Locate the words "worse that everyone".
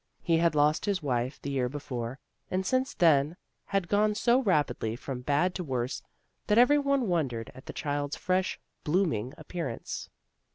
5.63-7.07